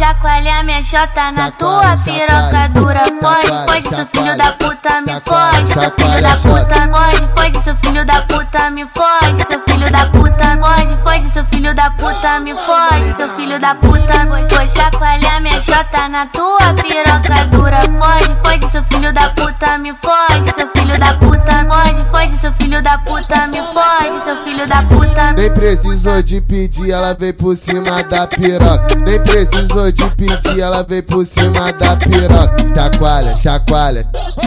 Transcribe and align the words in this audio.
Vou 0.00 0.06
chacoalhar 0.08 0.64
minha 0.64 0.82
chota 0.82 1.30
na 1.30 1.50
tua 1.50 1.94
piroca 2.02 2.68
dura. 2.70 3.02
Foge, 3.20 3.48
foge, 3.68 3.94
seu 3.94 4.06
filho 4.06 4.34
da 4.34 4.50
puta, 4.52 5.00
me 5.02 5.20
foge, 5.20 5.74
seu 5.74 5.90
filho 5.90 6.22
da 6.22 6.36
puta. 6.36 6.88
Foge, 6.90 7.28
foge, 7.36 7.62
seu 7.62 7.76
filho 7.76 8.06
da 8.06 8.22
puta, 8.22 8.70
me 8.70 8.86
foge, 8.86 9.46
seu 9.46 9.60
filho 9.60 9.90
da 9.92 10.06
puta. 10.06 10.56
Foge, 10.58 10.96
foge, 11.04 11.30
seu 11.30 11.44
filho 11.44 11.74
da 11.74 11.90
puta, 11.90 12.40
me 12.40 12.54
foge, 12.54 13.12
seu 13.12 13.28
filho 13.36 13.60
da 13.60 13.74
puta. 13.74 14.24
Vou 14.24 14.68
chacoalhar 14.68 15.42
minha 15.42 15.60
chota 15.60 16.08
na 16.08 16.24
tua 16.24 16.72
piroca 16.80 17.44
dura. 17.50 17.80
Foge, 17.82 18.36
foge, 18.42 18.72
seu 18.72 18.82
filho 18.84 19.12
da 19.12 19.28
puta, 19.28 19.76
me 19.76 19.92
foge, 19.92 20.52
seu 20.54 20.66
filho 20.68 20.98
da 20.98 21.12
puta. 21.12 21.66
Foge, 21.68 22.04
foge, 22.10 22.38
seu 22.38 22.52
filho 22.54 22.82
da 22.82 22.96
puta, 22.96 23.46
me 23.48 23.59
seu 24.30 24.36
filho 24.44 24.66
da 24.68 24.82
puta. 24.84 25.32
Nem 25.32 25.50
precisou 25.52 26.22
de 26.22 26.40
pedir, 26.40 26.90
ela 26.90 27.14
veio 27.14 27.34
por 27.34 27.56
cima 27.56 28.02
da 28.08 28.26
piroca. 28.26 28.94
Nem 29.04 29.20
precisou 29.22 29.90
de 29.90 30.08
pedir, 30.10 30.60
ela 30.60 30.82
veio 30.82 31.02
por 31.02 31.26
cima 31.26 31.72
da 31.72 31.96
piroca. 31.96 32.56
Chacoalha, 32.74 33.36
chacoalha, 33.36 34.06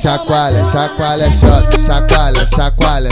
chacoalha, 0.00 0.64
chacoalha, 0.66 1.30
shot, 1.30 1.80
chacoalha, 1.84 2.46
chacoalha, 2.46 3.10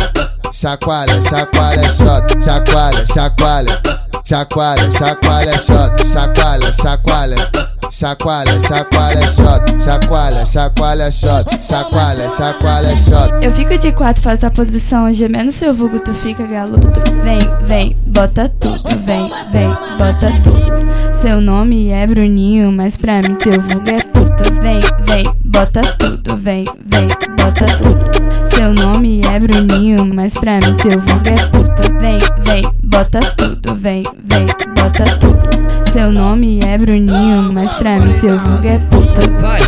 chacoalha, 0.52 1.22
chacoalha, 1.22 1.82
shot, 1.92 2.44
chacoalha, 2.44 3.06
chacoalha, 3.06 3.80
chacoalha, 4.24 4.92
chacoalha, 4.92 5.58
chacoalha, 5.58 6.02
chacoalha. 6.12 6.72
Chacoalha, 6.82 7.71
chacoalha, 7.92 8.58
shot, 8.62 9.70
chacoalha, 9.84 10.46
chacoalha, 10.46 11.10
shot, 11.12 11.44
chacoalha, 11.62 12.30
chacoalha, 12.30 12.96
shot. 12.96 13.44
Eu 13.44 13.52
fico 13.52 13.76
de 13.76 13.92
quatro, 13.92 14.22
faço 14.22 14.46
a 14.46 14.50
posição, 14.50 15.12
gemendo 15.12 15.52
seu 15.52 15.74
vulgo, 15.74 16.00
tu 16.00 16.14
fica 16.14 16.44
galo. 16.46 16.78
Vem, 17.22 17.40
vem, 17.66 17.96
bota 18.06 18.48
tudo, 18.48 18.98
vem, 19.04 19.30
vem, 19.52 19.68
bota 19.98 20.32
tudo. 20.42 21.20
Seu 21.20 21.40
nome 21.40 21.90
é 21.90 22.06
Bruninho, 22.06 22.72
mas 22.72 22.96
pra 22.96 23.16
mim 23.16 23.34
teu 23.34 23.52
vulgo 23.52 23.90
é 23.90 24.02
puto. 24.04 24.54
Vem, 24.60 24.80
vem, 25.04 25.24
bota 25.44 25.82
tudo, 25.98 26.36
vem, 26.36 26.64
vem, 26.86 27.06
bota 27.36 27.66
tudo. 27.76 28.56
Seu 28.56 28.72
nome 28.72 29.20
é 29.26 29.38
Bruninho, 29.38 30.06
mas 30.14 30.34
pra 30.34 30.54
mim 30.54 30.74
teu 30.76 30.98
vulgo 30.98 31.28
é 31.28 31.46
puto. 31.48 31.92
Vem, 32.00 32.18
vem, 32.42 32.62
bota 32.82 33.20
tudo, 33.36 33.74
vem, 33.74 34.02
vem, 34.24 34.46
bota 34.74 35.04
tudo. 35.20 35.71
Seu 35.92 36.10
nome 36.10 36.58
é 36.66 36.78
Bruninho, 36.78 37.52
mas 37.52 37.74
pra 37.74 37.98
mim 37.98 38.18
teu 38.18 38.38
vulgo 38.38 38.66
é 38.66 38.78
puto. 38.78 39.30
Vai. 39.42 39.60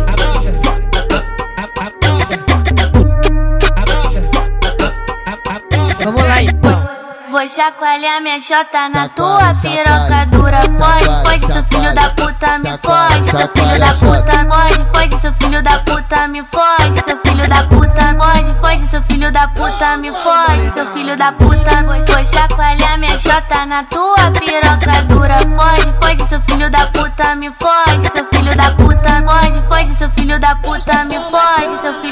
Vamos 6.03 6.21
lá 6.21 6.41
então. 6.41 6.89
Vou 7.29 7.47
chacoalhar 7.47 8.21
minha 8.23 8.39
chota 8.39 8.89
na 8.89 9.07
tua 9.09 9.53
piroca 9.61 10.25
dura. 10.31 10.61
Foge, 10.61 11.05
foge, 11.25 11.53
seu 11.53 11.63
filho 11.65 11.93
da 11.93 12.09
puta, 12.09 12.57
me 12.57 12.77
foge, 12.79 13.31
seu 13.37 13.47
filho 13.49 13.79
da 13.79 13.93
puta. 13.93 14.45
Foge, 14.49 14.85
foge, 14.93 15.21
seu 15.21 15.33
filho 15.33 15.61
da 15.61 15.77
puta, 15.79 16.27
me 16.27 16.43
foge, 16.43 16.84
filho 19.09 19.31
da 19.31 19.47
puta, 19.47 19.97
me 19.97 20.11
foge, 20.11 20.71
seu 20.71 20.85
filho 20.93 21.15
da 21.17 21.31
puta. 21.31 21.83
Vou 21.83 22.25
chacoalhar 22.25 22.99
minha 22.99 23.17
chota 23.17 23.65
na 23.65 23.83
tua 23.83 24.31
piroca 24.31 25.01
dura. 25.07 25.37
Foge, 25.39 25.93
foge, 26.01 26.29
seu 26.29 26.41
filho 26.41 26.54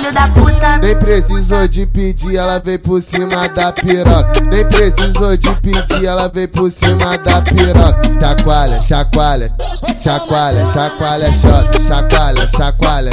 filho 0.03 0.13
da 0.13 0.27
puta. 0.29 0.77
Nem 0.79 0.95
precisou 0.97 1.67
de 1.67 1.85
pedir, 1.85 2.35
ela 2.35 2.59
veio 2.59 2.79
por 2.79 3.01
cima 3.01 3.47
da 3.49 3.71
piroca. 3.71 4.41
Nem 4.49 4.65
precisou 4.67 5.37
de 5.37 5.55
pedir, 5.57 6.05
ela 6.05 6.27
veio 6.27 6.49
por 6.49 6.69
cima 6.71 7.17
da 7.17 7.41
piroca. 7.41 8.01
Chacoalha, 8.19 8.81
chacoalha, 8.81 9.55
chacoalha, 10.01 10.65
chacoalha, 10.67 11.31
shot, 11.31 11.83
chacoalha, 11.87 12.47
chacoalha, 12.47 13.11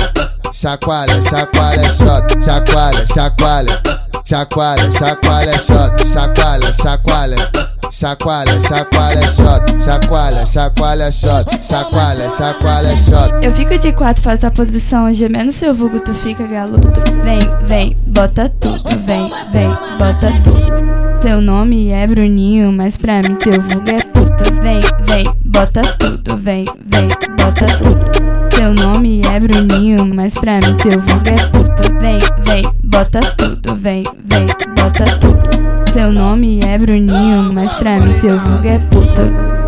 chacoalha, 0.53 1.23
chacoalha, 1.23 1.93
shot, 1.93 2.45
chacoalha, 2.45 3.07
chacoalha, 3.07 3.83
chacoalha, 4.25 4.93
chacoalha, 4.93 5.59
shot, 5.59 6.09
chacoalha, 6.13 6.75
chacoalha. 6.75 7.80
Chacoalha, 7.91 8.61
chacoalha, 8.63 9.21
shot, 9.33 9.85
chacoalha, 9.85 10.47
chacoalha, 10.47 11.11
shot, 11.11 11.45
chacoalha, 11.67 12.31
chacoalha, 12.31 12.97
shot. 12.97 13.45
Eu 13.45 13.53
fico 13.53 13.77
de 13.77 13.93
quatro, 13.93 14.23
faço 14.23 14.47
a 14.47 14.51
posição, 14.51 15.13
gemendo 15.13 15.51
seu 15.51 15.75
vulgo, 15.75 15.99
tu 15.99 16.15
fica 16.15 16.47
galo. 16.47 16.79
Vem, 17.25 17.41
vem, 17.67 17.97
bota 18.07 18.49
tudo, 18.49 18.97
vem, 19.05 19.29
vem, 19.53 19.69
bota 19.99 20.31
tudo. 20.45 21.21
Seu 21.21 21.41
nome 21.41 21.91
é 21.91 22.07
Bruninho, 22.07 22.73
mas 22.73 22.97
pra 22.97 23.17
mim 23.17 23.35
teu 23.35 23.61
vulgo 23.61 23.91
é 23.91 24.03
puto. 24.05 24.55
Vem, 24.63 24.81
vem, 25.05 25.25
bota 25.45 25.83
tudo, 25.99 26.37
vem, 26.37 26.65
vem, 26.87 27.09
bota 27.37 27.67
tudo. 27.77 28.57
Seu 28.57 28.73
nome 28.73 29.21
é 29.23 29.41
Bruninho, 29.41 30.07
mas 30.15 30.35
pra 30.35 30.55
mim 30.55 30.77
teu 30.77 30.93
vulgo 31.01 31.29
é 31.29 31.47
puto. 31.49 31.71
Vem, 32.01 32.19
vem, 32.45 32.63
bota 33.01 33.21
tudo, 33.35 33.75
vem, 33.77 34.05
vem, 34.27 34.47
bota 34.77 35.05
tudo. 35.19 35.91
Seu 35.91 36.13
nome 36.13 36.61
é 36.61 36.77
Bruninho, 36.77 37.51
mas 37.55 37.73
pra 37.73 37.99
mim 37.99 38.13
teu 38.21 38.39
vulgo 38.39 38.69
é 38.69 38.79
puto. 38.79 39.60